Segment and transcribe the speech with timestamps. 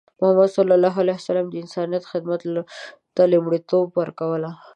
[0.21, 2.41] محمد صلى الله عليه وسلم د انسانیت خدمت
[3.15, 4.51] ته لومړیتوب ورکوله.